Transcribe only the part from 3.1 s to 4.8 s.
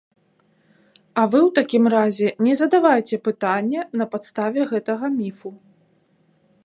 пытанне на падставе